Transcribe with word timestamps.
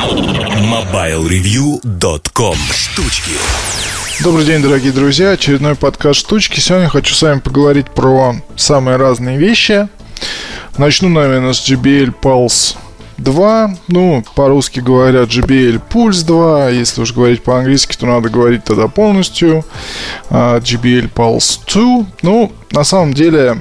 MobileReview.com 0.00 2.56
Штучки 2.72 3.32
Добрый 4.22 4.46
день, 4.46 4.62
дорогие 4.62 4.92
друзья. 4.92 5.32
Очередной 5.32 5.74
подкаст 5.74 6.20
«Штучки». 6.20 6.58
Сегодня 6.58 6.88
хочу 6.88 7.14
с 7.14 7.20
вами 7.20 7.40
поговорить 7.40 7.90
про 7.90 8.36
самые 8.56 8.96
разные 8.96 9.36
вещи. 9.36 9.88
Начну, 10.78 11.10
наверное, 11.10 11.52
с 11.52 11.68
JBL 11.68 12.14
Pulse 12.18 12.76
2. 13.18 13.76
Ну, 13.88 14.24
по-русски 14.34 14.80
говорят 14.80 15.28
JBL 15.28 15.82
Pulse 15.92 16.24
2. 16.24 16.70
Если 16.70 17.02
уж 17.02 17.12
говорить 17.12 17.42
по-английски, 17.42 17.94
то 17.94 18.06
надо 18.06 18.30
говорить 18.30 18.64
тогда 18.64 18.88
полностью. 18.88 19.66
JBL 20.30 21.10
а, 21.14 21.14
Pulse 21.14 21.60
2. 21.70 22.06
Ну, 22.22 22.50
на 22.72 22.84
самом 22.84 23.12
деле, 23.12 23.58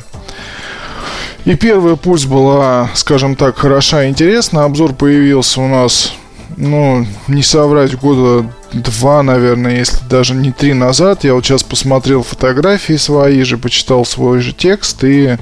и 1.45 1.55
первая 1.55 1.95
пульс 1.95 2.25
была, 2.25 2.89
скажем 2.93 3.35
так, 3.35 3.57
хороша 3.57 4.03
и 4.03 4.09
интересна. 4.09 4.65
Обзор 4.65 4.93
появился 4.93 5.61
у 5.61 5.67
нас, 5.67 6.13
ну, 6.59 7.05
не 7.29 7.41
соврать, 7.41 7.95
года 7.95 8.45
два, 8.73 9.23
наверное, 9.23 9.77
если 9.77 10.05
даже 10.09 10.35
не 10.35 10.51
три 10.51 10.73
назад. 10.73 11.23
Я 11.23 11.33
вот 11.33 11.45
сейчас 11.45 11.63
посмотрел 11.63 12.21
фотографии 12.21 12.97
свои 12.97 13.43
же, 13.43 13.57
почитал 13.57 14.03
свой 14.05 14.41
же 14.41 14.51
текст 14.51 15.01
и 15.05 15.37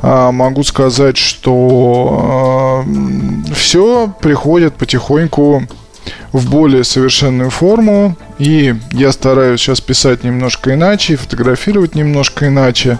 а, 0.00 0.32
могу 0.32 0.62
сказать, 0.64 1.18
что 1.18 2.84
а, 2.86 3.54
все 3.54 4.12
приходит 4.20 4.74
потихоньку 4.76 5.64
в 6.32 6.50
более 6.50 6.84
совершенную 6.84 7.50
форму. 7.50 8.16
И 8.38 8.74
я 8.92 9.12
стараюсь 9.12 9.60
сейчас 9.60 9.80
писать 9.80 10.24
немножко 10.24 10.74
иначе, 10.74 11.16
фотографировать 11.16 11.94
немножко 11.94 12.48
иначе. 12.48 12.98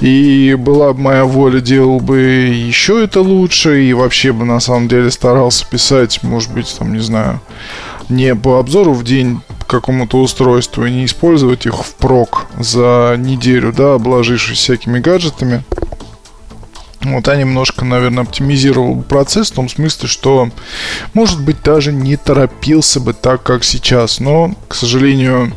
И 0.00 0.56
была 0.58 0.92
бы 0.92 1.00
моя 1.00 1.24
воля, 1.24 1.60
делал 1.60 2.00
бы 2.00 2.18
еще 2.18 3.02
это 3.02 3.20
лучше. 3.20 3.84
И 3.84 3.92
вообще 3.92 4.32
бы 4.32 4.44
на 4.44 4.60
самом 4.60 4.88
деле 4.88 5.10
старался 5.10 5.66
писать, 5.68 6.22
может 6.22 6.52
быть, 6.52 6.74
там, 6.78 6.92
не 6.92 7.00
знаю, 7.00 7.40
не 8.08 8.34
по 8.34 8.58
обзору 8.58 8.92
в 8.92 9.04
день 9.04 9.40
какому-то 9.66 10.20
устройству 10.20 10.84
и 10.84 10.90
не 10.90 11.04
использовать 11.04 11.64
их 11.64 11.84
впрок 11.84 12.46
за 12.58 13.14
неделю, 13.16 13.72
да, 13.72 13.94
обложившись 13.94 14.58
всякими 14.58 14.98
гаджетами. 14.98 15.62
Вот 17.02 17.28
я 17.28 17.36
немножко, 17.36 17.86
наверное, 17.86 18.24
оптимизировал 18.24 19.00
процесс 19.02 19.50
в 19.50 19.54
том 19.54 19.70
смысле, 19.70 20.06
что, 20.06 20.50
может 21.14 21.42
быть, 21.42 21.62
даже 21.62 21.92
не 21.92 22.16
торопился 22.16 23.00
бы 23.00 23.14
так, 23.14 23.42
как 23.42 23.64
сейчас. 23.64 24.20
Но, 24.20 24.54
к 24.68 24.74
сожалению, 24.74 25.54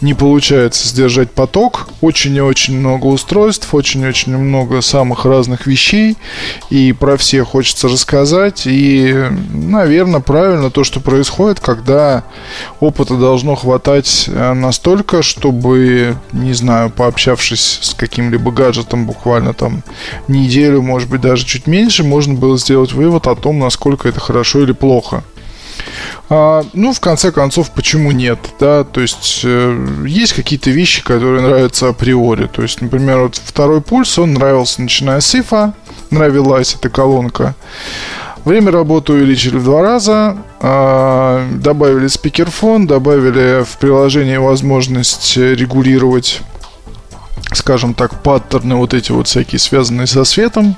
не 0.00 0.14
получается 0.14 0.86
сдержать 0.86 1.32
поток. 1.32 1.88
Очень 2.00 2.36
и 2.36 2.40
очень 2.40 2.78
много 2.78 3.06
устройств, 3.06 3.74
очень 3.74 4.02
и 4.02 4.06
очень 4.06 4.36
много 4.36 4.80
самых 4.80 5.24
разных 5.24 5.66
вещей. 5.66 6.16
И 6.70 6.92
про 6.92 7.16
все 7.16 7.44
хочется 7.44 7.88
рассказать. 7.88 8.62
И, 8.66 9.12
наверное, 9.52 10.20
правильно 10.20 10.70
то, 10.70 10.84
что 10.84 11.00
происходит, 11.00 11.58
когда 11.58 12.22
опыта 12.78 13.16
должно 13.16 13.56
хватать 13.56 14.26
э, 14.28 14.52
настолько, 14.52 15.22
чтобы, 15.22 16.16
не 16.30 16.52
знаю, 16.52 16.90
пообщавшись 16.90 17.80
с 17.82 17.94
каким-либо 17.94 18.52
гаджетом 18.52 19.04
буквально 19.06 19.52
там 19.52 19.82
неделю 20.28 20.75
неделю, 20.76 20.82
может 20.82 21.08
быть, 21.08 21.20
даже 21.20 21.44
чуть 21.44 21.66
меньше, 21.66 22.04
можно 22.04 22.34
было 22.34 22.58
сделать 22.58 22.92
вывод 22.92 23.26
о 23.26 23.34
том, 23.34 23.58
насколько 23.58 24.08
это 24.08 24.20
хорошо 24.20 24.62
или 24.62 24.72
плохо. 24.72 25.22
А, 26.28 26.64
ну, 26.72 26.92
в 26.92 27.00
конце 27.00 27.30
концов, 27.30 27.70
почему 27.70 28.10
нет, 28.10 28.38
да, 28.58 28.84
то 28.84 29.00
есть 29.00 29.42
э, 29.44 30.04
есть 30.06 30.32
какие-то 30.32 30.70
вещи, 30.70 31.04
которые 31.04 31.42
нравятся 31.42 31.88
априори, 31.88 32.46
то 32.46 32.62
есть, 32.62 32.80
например, 32.80 33.20
вот 33.20 33.36
второй 33.36 33.80
пульс, 33.80 34.18
он 34.18 34.34
нравился 34.34 34.82
начиная 34.82 35.20
с 35.20 35.34
ифа, 35.34 35.74
нравилась 36.10 36.74
эта 36.74 36.88
колонка, 36.88 37.54
Время 38.44 38.70
работы 38.70 39.12
увеличили 39.12 39.56
в 39.56 39.64
два 39.64 39.82
раза, 39.82 40.36
а, 40.60 41.44
добавили 41.50 42.06
спикерфон, 42.06 42.86
добавили 42.86 43.64
в 43.64 43.76
приложение 43.78 44.38
возможность 44.38 45.36
регулировать 45.36 46.42
скажем 47.56 47.94
так, 47.94 48.22
паттерны 48.22 48.76
вот 48.76 48.94
эти 48.94 49.12
вот 49.12 49.26
всякие, 49.26 49.58
связанные 49.58 50.06
со 50.06 50.24
светом. 50.24 50.76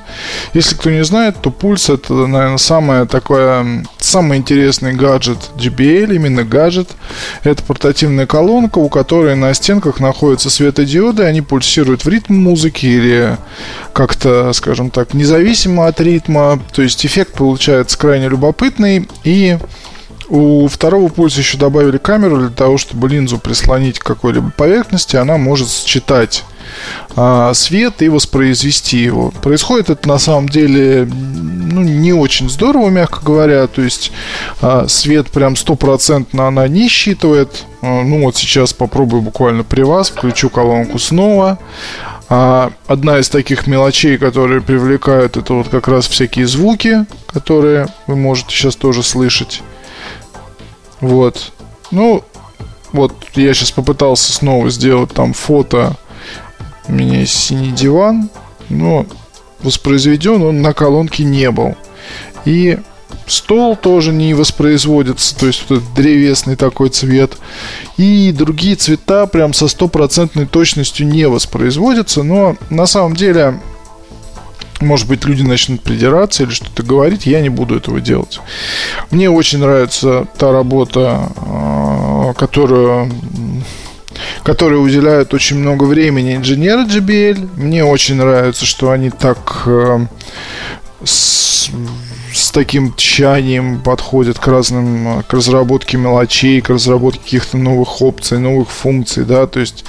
Если 0.55 0.75
кто 0.75 0.91
не 0.91 1.05
знает, 1.05 1.37
то 1.41 1.51
пульс 1.51 1.91
это, 1.91 2.15
наверное, 2.15 2.59
самое 2.59 3.05
такое, 3.05 3.85
самый 3.99 4.39
интересный 4.39 4.93
гаджет 4.93 5.39
JBL, 5.57 6.15
именно 6.15 6.45
гаджет. 6.45 6.91
Это 7.43 7.63
портативная 7.63 8.27
колонка, 8.27 8.79
у 8.79 8.89
которой 8.89 9.35
на 9.37 9.53
стенках 9.55 10.01
находятся 10.01 10.51
светодиоды, 10.51 11.25
они 11.25 11.41
пульсируют 11.43 12.05
в 12.05 12.09
ритм 12.09 12.35
музыки 12.35 12.87
или 12.87 13.37
как-то, 13.93 14.53
скажем 14.53 14.91
так, 14.91 15.15
независимо 15.15 15.87
от 15.87 16.01
ритма. 16.01 16.61
То 16.73 16.83
есть 16.83 17.05
эффект 17.05 17.35
получается 17.35 17.99
крайне 17.99 18.29
любопытный 18.29 19.09
и 19.25 19.59
у 20.29 20.69
второго 20.69 21.09
пульса 21.09 21.41
еще 21.41 21.59
добавили 21.59 21.99
камеру 21.99 22.39
для 22.39 22.51
того, 22.51 22.79
чтобы 22.79 23.09
линзу 23.09 23.39
прислонить 23.39 23.99
к 23.99 24.05
какой-либо 24.05 24.51
поверхности, 24.51 25.17
она 25.17 25.39
может 25.39 25.69
считать 25.69 26.45
а, 27.17 27.55
свет 27.55 28.03
и 28.03 28.09
воспроизвести 28.09 28.99
его. 28.99 29.33
Происходит 29.43 29.91
это 29.91 30.09
на 30.09 30.19
самом 30.19 30.49
деле 30.49 31.09
ну, 31.11 31.83
не 31.83 32.13
очень 32.13 32.49
здорово, 32.49 32.89
мягко 32.89 33.21
говоря. 33.25 33.67
То 33.67 33.83
есть 33.83 34.13
а, 34.61 34.87
свет 34.89 35.31
прям 35.31 35.57
стопроцентно 35.57 36.49
она 36.49 36.69
не 36.69 36.89
считывает. 36.89 37.65
А, 37.83 38.03
ну 38.03 38.25
вот 38.25 38.37
сейчас 38.37 38.73
попробую 38.73 39.23
буквально 39.23 39.65
при 39.65 39.83
вас, 39.83 40.11
включу 40.11 40.51
колонку 40.51 40.99
снова. 40.99 41.59
А, 42.29 42.73
одна 42.87 43.19
из 43.19 43.29
таких 43.29 43.67
мелочей, 43.67 44.19
которые 44.19 44.61
привлекают, 44.61 45.37
это 45.37 45.55
вот 45.55 45.69
как 45.69 45.89
раз 45.89 46.07
всякие 46.07 46.47
звуки, 46.47 47.07
которые 47.27 47.87
вы 48.07 48.17
можете 48.17 48.55
сейчас 48.55 48.77
тоже 48.77 49.03
слышать. 49.03 49.63
Вот. 51.01 51.53
Ну, 51.91 52.25
вот 52.93 53.13
я 53.35 53.55
сейчас 53.55 53.71
попытался 53.71 54.33
снова 54.33 54.71
сделать 54.71 55.13
там 55.13 55.33
фото. 55.33 55.97
У 56.87 56.93
меня 56.93 57.21
есть 57.21 57.37
синий 57.37 57.73
диван, 57.73 58.31
но 58.69 59.07
воспроизведен 59.61 60.43
он 60.43 60.63
на 60.63 60.73
колонке 60.73 61.25
не 61.25 61.51
был. 61.51 61.77
И 62.45 62.79
стол 63.27 63.77
тоже 63.77 64.13
не 64.13 64.35
воспроизводится, 64.35 65.39
то 65.39 65.47
есть 65.47 65.65
вот 65.69 65.79
этот 65.79 65.95
древесный 65.95 66.57
такой 66.57 66.89
цвет. 66.89 67.37
И 67.97 68.33
другие 68.33 68.77
цвета 68.77 69.27
прям 69.27 69.53
со 69.53 69.69
стопроцентной 69.69 70.47
точностью 70.47 71.07
не 71.07 71.29
воспроизводятся, 71.29 72.23
но 72.23 72.57
на 72.71 72.87
самом 72.87 73.15
деле 73.15 73.61
может 74.81 75.09
быть, 75.09 75.25
люди 75.25 75.43
начнут 75.43 75.83
придираться 75.83 76.43
или 76.43 76.51
что-то 76.51 76.83
говорить, 76.83 77.27
я 77.27 77.41
не 77.41 77.49
буду 77.49 77.77
этого 77.77 78.01
делать. 78.01 78.41
Мне 79.11 79.31
очень 79.31 79.59
нравится 79.59 80.27
та 80.39 80.53
работа, 80.53 81.31
а, 81.37 82.33
которую 82.35 83.11
которые 84.43 84.81
уделяют 84.81 85.33
очень 85.35 85.59
много 85.59 85.85
времени 85.85 86.37
инженеры 86.37 86.83
JBL. 86.83 87.51
Мне 87.57 87.85
очень 87.85 88.17
нравится, 88.17 88.67
что 88.67 88.91
они 88.91 89.11
так 89.11 89.63
э, 89.67 90.07
с 92.49 92.51
таким 92.51 92.95
тщанием 92.95 93.79
подходят 93.83 94.39
к 94.39 94.47
разным, 94.47 95.23
к 95.29 95.35
разработке 95.35 95.99
мелочей, 95.99 96.63
к 96.63 96.71
разработке 96.71 97.21
каких-то 97.21 97.59
новых 97.59 98.01
опций, 98.01 98.39
новых 98.39 98.71
функций, 98.71 99.27
да, 99.27 99.47
то 99.47 99.61
есть 99.61 99.85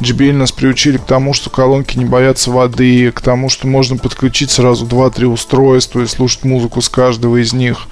JBL 0.00 0.32
нас 0.32 0.50
приучили 0.50 0.96
к 0.96 1.04
тому, 1.04 1.34
что 1.34 1.50
колонки 1.50 1.96
не 1.96 2.04
боятся 2.04 2.50
воды, 2.50 3.12
к 3.12 3.20
тому, 3.20 3.48
что 3.48 3.68
можно 3.68 3.96
подключить 3.96 4.50
сразу 4.50 4.86
2-3 4.86 5.26
устройства 5.26 6.00
и 6.00 6.06
слушать 6.06 6.42
музыку 6.42 6.82
с 6.82 6.88
каждого 6.88 7.40
из 7.40 7.52
них. 7.52 7.86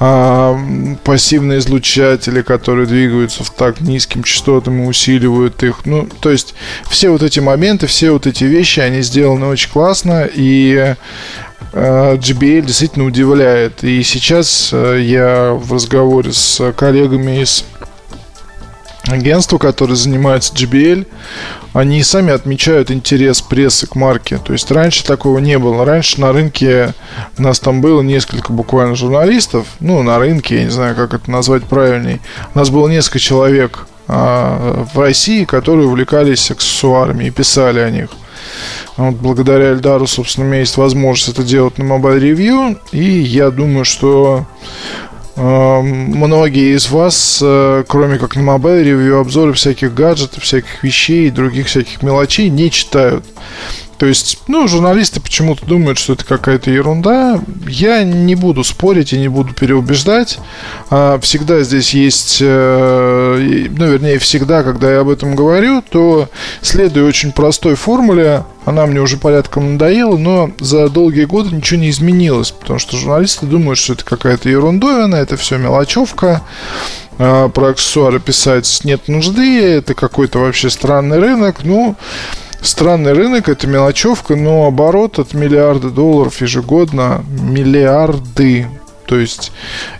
А, 0.00 0.56
пассивные 1.02 1.58
излучатели, 1.58 2.42
которые 2.42 2.86
двигаются 2.86 3.42
в 3.42 3.50
так 3.50 3.80
низким 3.80 4.22
частотам 4.22 4.82
и 4.82 4.86
усиливают 4.86 5.62
их. 5.64 5.86
Ну, 5.86 6.08
то 6.20 6.30
есть 6.30 6.54
все 6.88 7.10
вот 7.10 7.22
эти 7.22 7.40
моменты, 7.40 7.88
все 7.88 8.12
вот 8.12 8.26
эти 8.26 8.44
вещи, 8.44 8.78
они 8.78 9.02
сделаны 9.02 9.46
очень 9.46 9.70
классно, 9.70 10.28
и 10.32 10.94
JBL 11.72 12.62
действительно 12.62 13.04
удивляет. 13.06 13.84
И 13.84 14.02
сейчас 14.02 14.70
э, 14.72 15.00
я 15.02 15.52
в 15.52 15.72
разговоре 15.72 16.32
с 16.32 16.72
коллегами 16.72 17.42
из 17.42 17.64
агентства, 19.10 19.58
которые 19.58 19.96
занимаются 19.96 20.54
JBL, 20.54 21.06
они 21.72 22.02
сами 22.02 22.32
отмечают 22.32 22.90
интерес 22.90 23.40
прессы 23.40 23.86
к 23.86 23.94
марке. 23.94 24.38
То 24.38 24.52
есть 24.52 24.70
раньше 24.70 25.04
такого 25.04 25.38
не 25.38 25.58
было. 25.58 25.84
Раньше 25.84 26.20
на 26.20 26.32
рынке 26.32 26.94
у 27.36 27.42
нас 27.42 27.60
там 27.60 27.80
было 27.80 28.02
несколько 28.02 28.52
буквально 28.52 28.94
журналистов. 28.94 29.66
Ну, 29.80 30.02
на 30.02 30.18
рынке, 30.18 30.56
я 30.56 30.64
не 30.64 30.70
знаю, 30.70 30.94
как 30.94 31.14
это 31.14 31.30
назвать 31.30 31.64
правильней. 31.64 32.20
У 32.54 32.58
нас 32.58 32.70
было 32.70 32.88
несколько 32.88 33.18
человек 33.18 33.86
а, 34.08 34.86
в 34.92 34.98
России, 34.98 35.44
которые 35.44 35.86
увлекались 35.86 36.50
аксессуарами 36.50 37.24
и 37.24 37.30
писали 37.30 37.80
о 37.80 37.90
них. 37.90 38.08
Вот 38.96 39.14
благодаря 39.14 39.72
Эльдару, 39.72 40.06
собственно, 40.06 40.46
у 40.46 40.50
меня 40.50 40.60
есть 40.60 40.76
возможность 40.76 41.28
это 41.28 41.44
делать 41.44 41.78
на 41.78 41.84
Mobile 41.84 42.18
Review. 42.18 42.78
И 42.92 43.04
я 43.04 43.50
думаю, 43.50 43.84
что 43.84 44.46
многие 45.42 46.74
из 46.74 46.90
вас, 46.90 47.40
э, 47.42 47.84
кроме 47.86 48.18
как 48.18 48.36
на 48.36 48.40
Mobile 48.40 48.82
Review, 48.82 49.20
обзоры 49.20 49.52
всяких 49.52 49.94
гаджетов, 49.94 50.42
всяких 50.42 50.82
вещей 50.82 51.28
и 51.28 51.30
других 51.30 51.68
всяких 51.68 52.02
мелочей 52.02 52.48
не 52.48 52.70
читают. 52.70 53.24
То 53.98 54.06
есть, 54.06 54.38
ну, 54.46 54.68
журналисты 54.68 55.20
почему-то 55.20 55.66
думают, 55.66 55.98
что 55.98 56.12
это 56.12 56.24
какая-то 56.24 56.70
ерунда. 56.70 57.40
Я 57.66 58.04
не 58.04 58.36
буду 58.36 58.62
спорить 58.62 59.12
и 59.12 59.18
не 59.18 59.26
буду 59.26 59.54
переубеждать. 59.54 60.38
А, 60.88 61.18
всегда 61.18 61.62
здесь 61.62 61.92
есть, 61.94 62.38
э, 62.40 63.66
ну, 63.76 63.86
вернее, 63.86 64.20
всегда, 64.20 64.62
когда 64.62 64.92
я 64.92 65.00
об 65.00 65.08
этом 65.08 65.34
говорю, 65.34 65.82
то 65.82 66.28
следую 66.62 67.08
очень 67.08 67.32
простой 67.32 67.74
формуле. 67.74 68.44
Она 68.64 68.86
мне 68.86 69.00
уже 69.00 69.16
порядком 69.16 69.72
надоела, 69.72 70.16
но 70.16 70.52
за 70.60 70.88
долгие 70.88 71.24
годы 71.24 71.56
ничего 71.56 71.80
не 71.80 71.90
изменилось, 71.90 72.52
потому 72.52 72.78
что 72.78 72.96
журналисты 72.96 73.46
думают, 73.46 73.78
что 73.78 73.94
это 73.94 74.04
какая-то 74.04 74.48
ерундовина, 74.48 75.16
это 75.16 75.36
все 75.36 75.58
мелочевка 75.58 76.42
а, 77.18 77.48
про 77.48 77.70
аксессуары 77.70 78.20
писать 78.20 78.80
нет 78.84 79.08
нужды, 79.08 79.60
это 79.60 79.94
какой-то 79.94 80.38
вообще 80.38 80.70
странный 80.70 81.18
рынок. 81.18 81.64
Ну, 81.64 81.96
Странный 82.60 83.12
рынок, 83.12 83.48
это 83.48 83.66
мелочевка, 83.66 84.34
но 84.36 84.66
оборот 84.66 85.18
от 85.18 85.32
миллиарда 85.32 85.90
долларов 85.90 86.40
ежегодно, 86.40 87.24
миллиарды. 87.28 88.66
То 89.06 89.16
есть, 89.16 89.52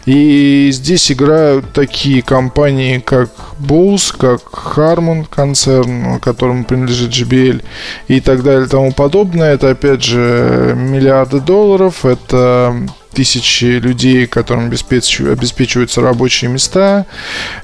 и 0.05 0.69
здесь 0.71 1.11
играют 1.11 1.73
такие 1.73 2.21
компании, 2.21 2.99
как 2.99 3.31
Bulls, 3.59 4.15
как 4.15 4.43
Harman 4.77 5.25
концерн, 5.31 6.21
которому 6.21 6.65
принадлежит 6.65 7.13
JBL 7.13 7.65
и 8.09 8.21
так 8.21 8.43
далее 8.43 8.67
и 8.67 8.69
тому 8.69 8.93
подобное. 8.93 9.55
Это, 9.55 9.71
опять 9.71 10.05
же, 10.05 10.75
миллиарды 10.77 11.41
долларов, 11.41 12.05
это 12.05 12.77
тысячи 13.19 13.65
людей, 13.65 14.29
которым 14.29 14.67
обеспечиваются 14.67 16.01
рабочие 16.01 16.49
места. 16.49 17.05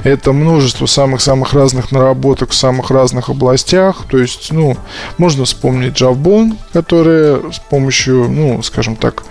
Это 0.03 0.33
множество 0.33 0.87
самых-самых 0.87 1.53
разных 1.53 1.93
наработок 1.93 2.51
в 2.51 2.55
самых 2.57 2.91
разных 2.91 3.29
областях. 3.29 4.05
То 4.11 4.19
есть, 4.19 4.51
ну, 4.51 4.77
можно 5.17 5.45
вспомнить 5.45 6.03
Javbon, 6.03 6.57
которые 6.73 7.53
с 7.53 7.61
помощью, 7.61 8.29
ну, 8.29 8.65
скажем 8.65 8.97
так, 8.97 9.23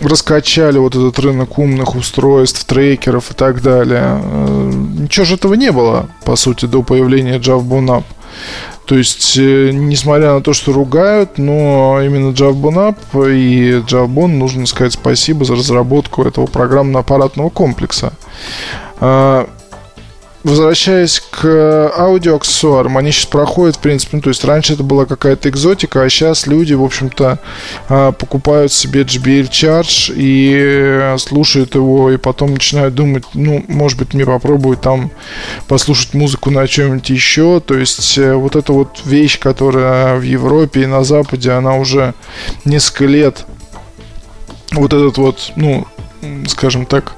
раскачали 0.00 0.78
вот 0.78 0.94
этот 0.94 1.18
рынок 1.18 1.58
умных 1.58 1.96
устройств, 1.96 2.64
трекеров 2.64 3.30
и 3.30 3.34
так 3.34 3.60
далее. 3.60 4.22
Э, 4.22 4.72
ничего 5.00 5.26
же 5.26 5.34
этого 5.34 5.52
не 5.52 5.70
было, 5.70 6.08
по 6.24 6.34
сути, 6.36 6.64
до 6.64 6.82
появления 6.82 7.38
Javbon 7.38 7.88
App. 7.88 8.04
То 8.86 8.96
есть, 8.96 9.36
э, 9.38 9.70
несмотря 9.72 10.34
на 10.34 10.40
то, 10.40 10.52
что 10.52 10.72
ругают, 10.72 11.38
но 11.38 12.00
именно 12.02 12.32
JavaBonApp 12.32 12.96
и 13.32 13.80
JavaBon 13.80 14.26
нужно 14.26 14.66
сказать 14.66 14.92
спасибо 14.94 15.44
за 15.44 15.54
разработку 15.54 16.24
этого 16.24 16.46
программно-аппаратного 16.46 17.48
комплекса. 17.50 18.12
Возвращаясь 20.42 21.20
к 21.20 21.92
аудиоаксессуарам, 21.96 22.98
они 22.98 23.12
сейчас 23.12 23.26
проходят, 23.26 23.76
в 23.76 23.78
принципе, 23.78 24.16
ну, 24.16 24.22
то 24.22 24.30
есть 24.30 24.44
раньше 24.44 24.72
это 24.72 24.82
была 24.82 25.06
какая-то 25.06 25.48
экзотика, 25.48 26.02
а 26.02 26.08
сейчас 26.08 26.48
люди, 26.48 26.74
в 26.74 26.82
общем-то, 26.82 27.38
а, 27.88 28.12
покупают 28.12 28.72
себе 28.72 29.02
JBL 29.02 29.48
Charge 29.50 30.12
и 30.16 31.16
слушают 31.18 31.76
его, 31.76 32.10
и 32.10 32.16
потом 32.16 32.54
начинают 32.54 32.94
думать, 32.94 33.22
ну, 33.34 33.64
может 33.68 33.98
быть, 33.98 34.14
мне 34.14 34.26
попробовать 34.26 34.80
там 34.80 35.12
послушать 35.68 36.14
музыку 36.14 36.50
на 36.50 36.66
чем-нибудь 36.66 37.08
еще, 37.10 37.60
то 37.60 37.78
есть 37.78 38.18
э, 38.18 38.34
вот 38.34 38.56
эта 38.56 38.72
вот 38.72 39.00
вещь, 39.04 39.38
которая 39.38 40.16
в 40.16 40.22
Европе 40.22 40.82
и 40.82 40.86
на 40.86 41.04
Западе, 41.04 41.52
она 41.52 41.76
уже 41.76 42.14
несколько 42.64 43.04
лет 43.04 43.44
вот 44.72 44.92
этот 44.92 45.18
вот, 45.18 45.52
ну, 45.54 45.86
скажем 46.48 46.86
так, 46.86 47.12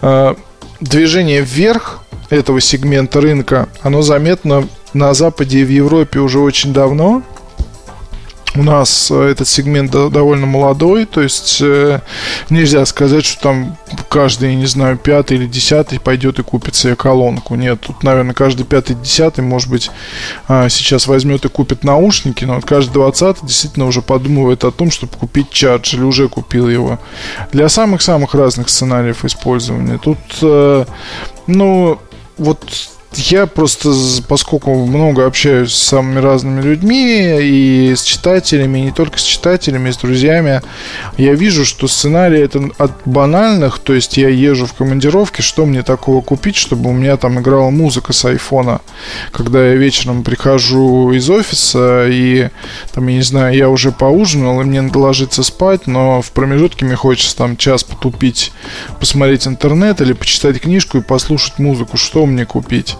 а, 0.00 0.36
движение 0.80 1.42
вверх 1.42 2.02
этого 2.30 2.60
сегмента 2.60 3.20
рынка, 3.20 3.68
оно 3.82 4.02
заметно 4.02 4.68
на 4.92 5.14
Западе 5.14 5.60
и 5.60 5.64
в 5.64 5.70
Европе 5.70 6.20
уже 6.20 6.38
очень 6.38 6.72
давно. 6.72 7.22
У 8.54 8.62
нас 8.62 9.10
э, 9.10 9.30
этот 9.32 9.46
сегмент 9.48 9.90
довольно 9.90 10.46
молодой, 10.46 11.04
то 11.04 11.20
есть 11.20 11.58
э, 11.60 12.00
нельзя 12.48 12.86
сказать, 12.86 13.26
что 13.26 13.42
там 13.42 13.76
каждый, 14.08 14.54
не 14.54 14.64
знаю, 14.64 14.96
пятый 14.96 15.36
или 15.36 15.46
десятый 15.46 16.00
пойдет 16.00 16.38
и 16.38 16.42
купит 16.42 16.74
себе 16.74 16.96
колонку. 16.96 17.54
Нет, 17.54 17.82
тут, 17.82 18.02
наверное, 18.02 18.32
каждый 18.32 18.64
пятый, 18.64 18.96
десятый, 18.96 19.44
может 19.44 19.68
быть, 19.68 19.90
э, 20.48 20.68
сейчас 20.70 21.06
возьмет 21.06 21.44
и 21.44 21.50
купит 21.50 21.84
наушники, 21.84 22.46
но 22.46 22.62
каждый 22.62 22.94
двадцатый 22.94 23.46
действительно 23.46 23.86
уже 23.86 24.00
подумывает 24.00 24.64
о 24.64 24.70
том, 24.70 24.90
чтобы 24.90 25.12
купить 25.18 25.50
чардж 25.50 25.94
или 25.94 26.02
уже 26.02 26.28
купил 26.28 26.70
его. 26.70 26.98
Для 27.52 27.68
самых-самых 27.68 28.34
разных 28.34 28.70
сценариев 28.70 29.26
использования. 29.26 29.98
Тут, 29.98 30.18
э, 30.40 30.86
ну, 31.46 31.98
вот 32.36 32.95
я 33.14 33.46
просто, 33.46 33.92
поскольку 34.28 34.74
много 34.74 35.26
общаюсь 35.26 35.72
с 35.72 35.82
самыми 35.82 36.20
разными 36.20 36.60
людьми, 36.60 37.38
и 37.40 37.94
с 37.96 38.02
читателями, 38.02 38.78
и 38.78 38.82
не 38.82 38.92
только 38.92 39.18
с 39.18 39.22
читателями, 39.22 39.88
и 39.88 39.92
с 39.92 39.96
друзьями, 39.96 40.60
я 41.16 41.34
вижу, 41.34 41.64
что 41.64 41.88
сценарий 41.88 42.40
это 42.40 42.68
от 42.78 42.92
банальных, 43.04 43.78
то 43.78 43.94
есть 43.94 44.16
я 44.16 44.28
езжу 44.28 44.66
в 44.66 44.74
командировке, 44.74 45.42
что 45.42 45.66
мне 45.66 45.82
такого 45.82 46.20
купить, 46.20 46.56
чтобы 46.56 46.90
у 46.90 46.92
меня 46.92 47.16
там 47.16 47.40
играла 47.40 47.70
музыка 47.70 48.12
с 48.12 48.24
айфона, 48.24 48.80
когда 49.32 49.66
я 49.66 49.74
вечером 49.74 50.22
прихожу 50.22 51.12
из 51.12 51.30
офиса, 51.30 52.06
и 52.08 52.48
там, 52.92 53.06
я 53.06 53.16
не 53.16 53.22
знаю, 53.22 53.56
я 53.56 53.70
уже 53.70 53.92
поужинал, 53.92 54.60
и 54.60 54.64
мне 54.64 54.82
надо 54.82 54.98
ложиться 54.98 55.42
спать, 55.42 55.86
но 55.86 56.20
в 56.20 56.32
промежутке 56.32 56.84
мне 56.84 56.96
хочется 56.96 57.36
там 57.36 57.56
час 57.56 57.82
потупить, 57.84 58.52
посмотреть 59.00 59.46
интернет 59.46 60.00
или 60.00 60.12
почитать 60.12 60.60
книжку 60.60 60.98
и 60.98 61.02
послушать 61.02 61.58
музыку, 61.58 61.96
что 61.96 62.26
мне 62.26 62.44
купить. 62.44 62.95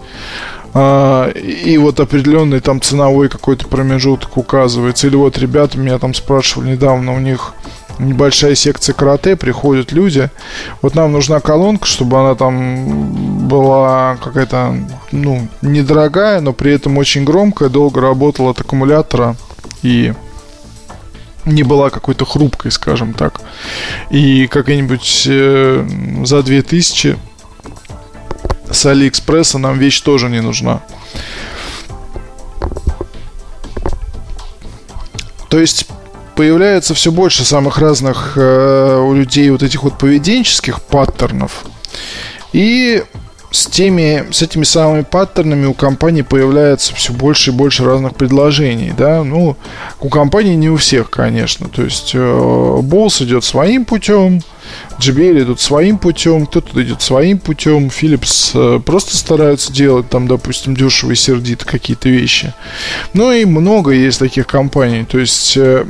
А, 0.73 1.29
и 1.31 1.77
вот 1.77 1.99
определенный 1.99 2.59
там 2.59 2.81
ценовой 2.81 3.29
какой-то 3.29 3.67
промежуток 3.67 4.37
указывается. 4.37 5.07
Или 5.07 5.15
вот 5.15 5.37
ребята 5.37 5.77
меня 5.77 5.97
там 5.97 6.13
спрашивали 6.13 6.71
недавно, 6.71 7.13
у 7.13 7.19
них 7.19 7.53
небольшая 7.99 8.55
секция 8.55 8.93
карате, 8.93 9.35
приходят 9.35 9.91
люди. 9.91 10.29
Вот 10.81 10.95
нам 10.95 11.11
нужна 11.11 11.39
колонка, 11.39 11.85
чтобы 11.87 12.19
она 12.19 12.35
там 12.35 13.47
была 13.47 14.17
какая-то, 14.23 14.75
ну, 15.11 15.47
недорогая, 15.61 16.41
но 16.41 16.53
при 16.53 16.73
этом 16.73 16.97
очень 16.97 17.23
громкая, 17.23 17.69
долго 17.69 18.01
работала 18.01 18.51
от 18.51 18.61
аккумулятора 18.61 19.35
и 19.81 20.13
не 21.45 21.63
была 21.63 21.89
какой-то 21.89 22.25
хрупкой, 22.25 22.71
скажем 22.71 23.13
так. 23.13 23.41
И 24.09 24.47
как-нибудь 24.47 25.23
э, 25.27 25.87
за 26.23 26.43
2000 26.43 27.17
с 28.71 28.85
Алиэкспресса 28.85 29.57
нам 29.57 29.77
вещь 29.79 30.01
тоже 30.01 30.29
не 30.29 30.41
нужна. 30.41 30.81
То 35.49 35.59
есть 35.59 35.87
появляется 36.35 36.93
все 36.93 37.11
больше 37.11 37.43
самых 37.43 37.79
разных 37.79 38.33
э, 38.35 39.01
у 39.01 39.13
людей 39.13 39.49
вот 39.49 39.63
этих 39.63 39.83
вот 39.83 39.97
поведенческих 39.97 40.81
паттернов. 40.81 41.65
И 42.53 43.03
с, 43.49 43.65
теми, 43.65 44.25
с 44.31 44.41
этими 44.41 44.63
самыми 44.63 45.01
паттернами 45.01 45.65
у 45.65 45.73
компании 45.73 46.21
появляется 46.21 46.93
все 46.93 47.13
больше 47.13 47.51
и 47.51 47.53
больше 47.53 47.85
разных 47.85 48.15
предложений, 48.15 48.93
да, 48.97 49.23
ну, 49.23 49.55
у 49.99 50.09
компании 50.09 50.55
не 50.55 50.69
у 50.69 50.77
всех, 50.77 51.09
конечно, 51.09 51.69
то 51.69 51.83
есть 51.83 52.11
э, 52.13 52.17
Bose 52.17 53.23
идет 53.23 53.43
своим 53.43 53.85
путем, 53.85 54.41
JBL 54.99 55.43
идут 55.43 55.61
своим 55.61 55.97
путем, 55.97 56.45
кто-то 56.47 56.81
идет 56.83 57.01
своим 57.01 57.37
путем, 57.37 57.87
Philips 57.87 58.51
э, 58.53 58.79
просто 58.79 59.15
стараются 59.15 59.71
делать 59.71 60.09
там, 60.09 60.27
допустим, 60.27 60.75
дешево 60.75 61.11
и 61.11 61.15
сердито 61.15 61.65
какие-то 61.65 62.09
вещи. 62.09 62.53
Ну 63.13 63.31
и 63.31 63.45
много 63.45 63.91
есть 63.91 64.19
таких 64.19 64.47
компаний. 64.47 65.05
То 65.05 65.19
есть 65.19 65.55
э, 65.55 65.85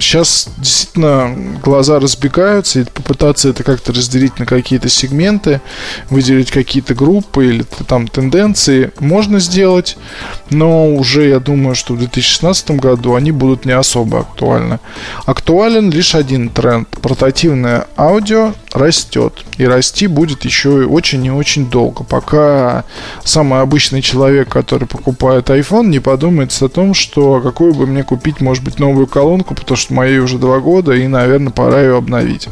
сейчас 0.00 0.48
действительно 0.58 1.34
глаза 1.62 1.98
разбегаются, 2.00 2.80
и 2.80 2.84
попытаться 2.84 3.48
это 3.48 3.64
как-то 3.64 3.92
разделить 3.92 4.38
на 4.38 4.46
какие-то 4.46 4.88
сегменты, 4.88 5.60
выделить 6.10 6.50
какие-то 6.50 6.94
группы 6.94 7.46
или 7.46 7.64
там 7.86 8.08
тенденции 8.08 8.92
можно 9.00 9.40
сделать, 9.40 9.96
но 10.50 10.94
уже 10.94 11.28
я 11.28 11.40
думаю, 11.40 11.74
что 11.74 11.94
в 11.94 11.98
2016 11.98 12.72
году 12.72 13.14
они 13.14 13.32
будут 13.32 13.64
не 13.64 13.72
особо 13.72 14.20
актуальны. 14.20 14.80
Актуален 15.24 15.90
лишь 15.90 16.14
один 16.14 16.50
тренд. 16.50 16.88
Портативное 16.88 17.86
аудио 17.96 18.17
растет. 18.72 19.44
И 19.56 19.64
расти 19.64 20.06
будет 20.06 20.44
еще 20.44 20.84
очень 20.84 21.24
и 21.24 21.30
очень 21.30 21.68
долго, 21.68 22.04
пока 22.04 22.84
самый 23.24 23.60
обычный 23.60 24.02
человек, 24.02 24.48
который 24.48 24.86
покупает 24.86 25.50
iPhone, 25.50 25.86
не 25.86 26.00
подумает 26.00 26.56
о 26.60 26.68
том, 26.68 26.94
что 26.94 27.40
какую 27.40 27.74
бы 27.74 27.86
мне 27.86 28.02
купить, 28.02 28.40
может 28.40 28.64
быть, 28.64 28.78
новую 28.78 29.06
колонку, 29.06 29.54
потому 29.54 29.76
что 29.76 29.94
моей 29.94 30.18
уже 30.18 30.38
два 30.38 30.60
года, 30.60 30.92
и, 30.92 31.06
наверное, 31.06 31.52
пора 31.52 31.80
ее 31.80 31.96
обновить. 31.96 32.48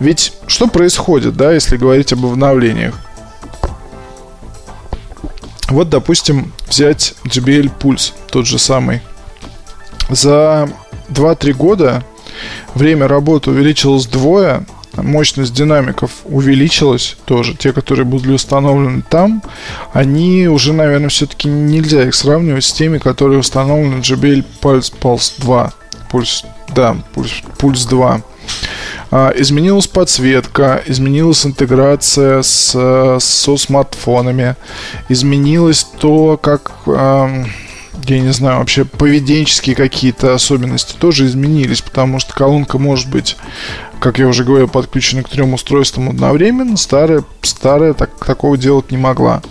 Ведь 0.00 0.32
что 0.46 0.66
происходит, 0.66 1.36
да, 1.36 1.52
если 1.52 1.76
говорить 1.76 2.12
об 2.12 2.24
обновлениях? 2.24 2.94
Вот, 5.68 5.88
допустим, 5.88 6.52
взять 6.68 7.14
JBL 7.24 7.70
Pulse, 7.78 8.12
тот 8.30 8.46
же 8.46 8.58
самый. 8.58 9.00
За 10.10 10.68
2-3 11.08 11.52
года 11.52 12.04
время 12.74 13.08
работы 13.08 13.50
увеличилось 13.50 14.06
вдвое, 14.06 14.66
мощность 14.96 15.54
динамиков 15.54 16.10
увеличилась 16.24 17.16
тоже. 17.24 17.54
Те, 17.54 17.72
которые 17.72 18.04
были 18.04 18.32
установлены 18.32 19.02
там, 19.08 19.42
они 19.92 20.48
уже, 20.48 20.72
наверное, 20.72 21.08
все-таки 21.08 21.48
нельзя 21.48 22.04
их 22.04 22.14
сравнивать 22.14 22.64
с 22.64 22.72
теми, 22.72 22.98
которые 22.98 23.40
установлены 23.40 24.00
JBL 24.00 24.44
Pulse, 24.60 24.92
Pulse 25.00 25.32
2. 25.38 25.72
Пульс, 26.10 26.44
да, 26.74 26.96
Пульс, 27.12 27.42
Пульс 27.58 27.86
2. 27.86 28.22
А, 29.10 29.32
изменилась 29.36 29.86
подсветка, 29.86 30.82
изменилась 30.86 31.44
интеграция 31.46 32.42
с, 32.42 33.18
со 33.20 33.56
смартфонами, 33.56 34.56
изменилось 35.08 35.84
то, 35.98 36.38
как 36.40 36.72
я 38.06 38.20
не 38.20 38.32
знаю, 38.32 38.58
вообще 38.58 38.84
поведенческие 38.84 39.74
какие-то 39.74 40.34
особенности 40.34 40.94
тоже 40.98 41.26
изменились, 41.26 41.80
потому 41.80 42.18
что 42.18 42.34
колонка 42.34 42.78
может 42.78 43.08
быть, 43.08 43.36
как 44.00 44.18
я 44.18 44.28
уже 44.28 44.44
говорил, 44.44 44.68
подключена 44.68 45.22
к 45.22 45.28
трем 45.28 45.54
устройствам 45.54 46.10
одновременно, 46.10 46.76
старая, 46.76 47.24
старая 47.42 47.94
так, 47.94 48.10
такого 48.24 48.58
делать 48.58 48.90
не 48.90 48.98
могла. 48.98 49.42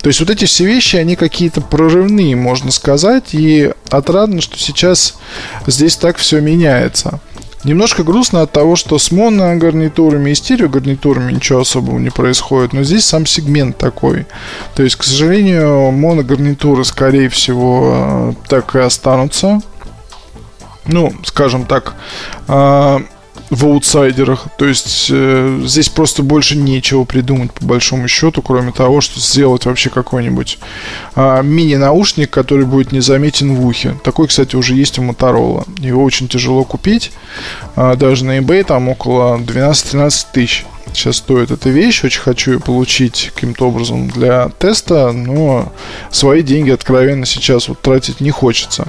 То 0.00 0.08
есть 0.08 0.20
вот 0.20 0.30
эти 0.30 0.44
все 0.44 0.66
вещи, 0.66 0.96
они 0.96 1.16
какие-то 1.16 1.60
прорывные, 1.60 2.36
можно 2.36 2.70
сказать, 2.70 3.32
и 3.32 3.72
отрадно, 3.90 4.40
что 4.40 4.58
сейчас 4.58 5.18
здесь 5.66 5.96
так 5.96 6.16
все 6.16 6.40
меняется. 6.40 7.20
Немножко 7.64 8.04
грустно 8.04 8.42
от 8.42 8.52
того, 8.52 8.76
что 8.76 8.98
с 8.98 9.10
моногарнитурами 9.10 10.30
и 10.30 10.34
стереогарнитурами 10.34 11.32
ничего 11.32 11.60
особого 11.60 11.98
не 11.98 12.10
происходит, 12.10 12.72
но 12.72 12.82
здесь 12.82 13.04
сам 13.04 13.26
сегмент 13.26 13.76
такой. 13.76 14.26
То 14.74 14.82
есть, 14.82 14.96
к 14.96 15.02
сожалению, 15.02 15.90
моногарнитуры, 15.90 16.84
скорее 16.84 17.28
всего, 17.28 18.34
так 18.48 18.76
и 18.76 18.78
останутся. 18.78 19.60
Ну, 20.86 21.12
скажем 21.24 21.66
так, 21.66 21.94
а, 22.46 23.02
в 23.50 23.66
аутсайдерах. 23.66 24.46
То 24.58 24.66
есть 24.66 25.08
э, 25.10 25.62
здесь 25.64 25.88
просто 25.88 26.22
больше 26.22 26.56
нечего 26.56 27.04
придумать 27.04 27.52
по 27.52 27.64
большому 27.64 28.08
счету, 28.08 28.42
кроме 28.42 28.72
того, 28.72 29.00
что 29.00 29.20
сделать 29.20 29.66
вообще 29.66 29.90
какой-нибудь 29.90 30.58
э, 31.14 31.42
мини-наушник, 31.42 32.30
который 32.30 32.66
будет 32.66 32.92
незаметен 32.92 33.54
в 33.54 33.66
ухе. 33.66 33.96
Такой, 34.02 34.28
кстати, 34.28 34.56
уже 34.56 34.74
есть 34.74 34.98
у 34.98 35.02
Motorola. 35.02 35.66
Его 35.80 36.02
очень 36.02 36.28
тяжело 36.28 36.64
купить. 36.64 37.12
Э, 37.76 37.94
даже 37.96 38.24
на 38.24 38.38
eBay 38.38 38.64
там 38.64 38.88
около 38.88 39.38
12-13 39.38 40.26
тысяч 40.32 40.66
сейчас 40.92 41.16
стоит 41.16 41.50
эта 41.50 41.68
вещь. 41.68 42.04
Очень 42.04 42.22
хочу 42.22 42.52
ее 42.52 42.60
получить 42.60 43.30
каким-то 43.34 43.68
образом 43.68 44.08
для 44.08 44.48
теста, 44.58 45.12
но 45.12 45.72
свои 46.10 46.42
деньги 46.42 46.70
откровенно 46.70 47.26
сейчас 47.26 47.68
вот 47.68 47.80
тратить 47.80 48.20
не 48.20 48.30
хочется. 48.30 48.88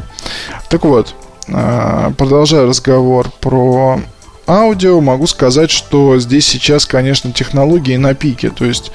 Так 0.69 0.85
вот, 0.85 1.13
э, 1.47 2.11
продолжая 2.17 2.65
разговор 2.65 3.29
про 3.39 3.99
аудио, 4.47 5.01
могу 5.01 5.27
сказать, 5.27 5.71
что 5.71 6.17
здесь 6.19 6.47
сейчас, 6.47 6.85
конечно, 6.85 7.31
технологии 7.31 7.97
на 7.97 8.13
пике. 8.13 8.49
То 8.49 8.65
есть 8.65 8.91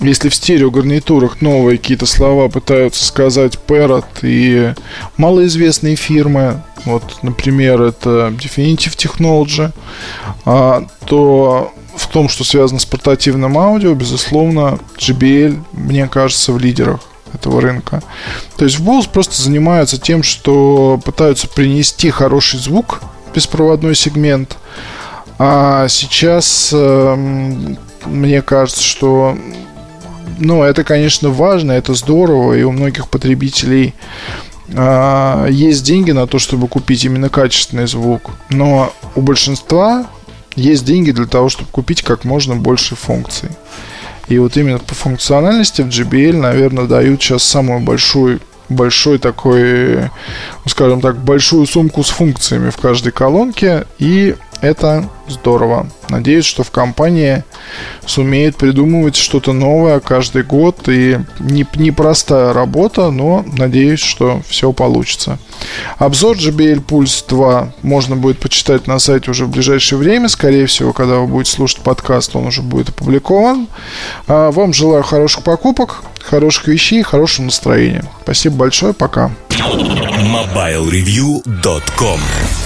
если 0.00 0.28
в 0.28 0.34
стереогарнитурах 0.34 1.40
новые 1.40 1.78
какие-то 1.78 2.06
слова 2.06 2.48
пытаются 2.48 3.04
сказать 3.04 3.58
Parrot 3.66 4.04
и 4.22 4.74
малоизвестные 5.16 5.96
фирмы, 5.96 6.62
вот, 6.84 7.02
например, 7.22 7.80
это 7.80 8.32
Definitive 8.36 8.96
Technology, 8.96 9.72
а, 10.44 10.86
то 11.06 11.72
в 11.96 12.08
том, 12.08 12.28
что 12.28 12.44
связано 12.44 12.78
с 12.78 12.84
портативным 12.84 13.56
аудио, 13.56 13.94
безусловно, 13.94 14.78
JBL, 14.98 15.58
мне 15.72 16.06
кажется, 16.08 16.52
в 16.52 16.58
лидерах 16.58 17.00
этого 17.32 17.60
рынка. 17.60 18.02
То 18.56 18.64
есть 18.64 18.78
Bose 18.78 19.08
просто 19.10 19.40
занимаются 19.40 19.98
тем, 19.98 20.22
что 20.22 21.00
пытаются 21.04 21.48
принести 21.48 22.10
хороший 22.10 22.60
звук 22.60 23.00
беспроводной 23.36 23.94
сегмент. 23.94 24.56
А 25.38 25.88
сейчас 25.88 26.70
э, 26.72 27.14
мне 28.06 28.40
кажется, 28.40 28.82
что 28.82 29.36
ну, 30.38 30.62
это, 30.62 30.84
конечно, 30.84 31.28
важно, 31.28 31.72
это 31.72 31.94
здорово, 31.94 32.54
и 32.54 32.62
у 32.62 32.72
многих 32.72 33.08
потребителей 33.08 33.94
э, 34.68 35.48
есть 35.50 35.84
деньги 35.84 36.12
на 36.12 36.26
то, 36.26 36.38
чтобы 36.38 36.66
купить 36.66 37.04
именно 37.04 37.28
качественный 37.28 37.86
звук. 37.86 38.30
Но 38.48 38.92
у 39.14 39.20
большинства 39.20 40.06
есть 40.54 40.86
деньги 40.86 41.10
для 41.10 41.26
того, 41.26 41.50
чтобы 41.50 41.70
купить 41.70 42.02
как 42.02 42.24
можно 42.24 42.56
больше 42.56 42.96
функций. 42.96 43.50
И 44.28 44.38
вот 44.38 44.56
именно 44.56 44.78
по 44.78 44.94
функциональности 44.94 45.82
в 45.82 45.88
JBL, 45.88 46.36
наверное, 46.38 46.86
дают 46.86 47.22
сейчас 47.22 47.44
самую 47.44 47.80
большую 47.80 48.40
большой 48.68 49.18
такой, 49.18 50.10
скажем 50.66 51.00
так, 51.00 51.16
большую 51.16 51.66
сумку 51.66 52.02
с 52.02 52.10
функциями 52.10 52.70
в 52.70 52.76
каждой 52.76 53.12
колонке. 53.12 53.86
И 53.98 54.36
это 54.60 55.08
здорово. 55.28 55.88
Надеюсь, 56.08 56.44
что 56.44 56.62
в 56.62 56.70
компании 56.70 57.42
сумеет 58.06 58.56
придумывать 58.56 59.16
что-то 59.16 59.52
новое 59.52 59.98
каждый 60.00 60.44
год. 60.44 60.88
И 60.88 61.18
не, 61.40 61.66
непростая 61.74 62.52
работа, 62.52 63.10
но 63.10 63.44
надеюсь, 63.56 64.00
что 64.00 64.42
все 64.46 64.72
получится. 64.72 65.38
Обзор 65.98 66.36
JBL 66.36 66.84
Pulse 66.84 67.24
2 67.28 67.72
можно 67.82 68.16
будет 68.16 68.38
почитать 68.38 68.86
на 68.86 68.98
сайте 68.98 69.30
уже 69.30 69.46
в 69.46 69.50
ближайшее 69.50 69.98
время. 69.98 70.28
Скорее 70.28 70.66
всего, 70.66 70.92
когда 70.92 71.16
вы 71.16 71.26
будете 71.26 71.52
слушать 71.52 71.80
подкаст, 71.80 72.36
он 72.36 72.46
уже 72.46 72.62
будет 72.62 72.90
опубликован. 72.90 73.68
А 74.26 74.50
вам 74.50 74.72
желаю 74.72 75.02
хороших 75.02 75.42
покупок, 75.42 76.02
хороших 76.22 76.68
вещей, 76.68 77.02
хорошего 77.02 77.46
настроения. 77.46 78.04
Спасибо 78.22 78.56
большое, 78.56 78.92
пока. 78.92 79.32
MobileReview.com 79.50 82.20